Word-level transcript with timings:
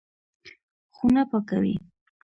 خونه 0.95 1.21
پاکوي. 1.29 1.75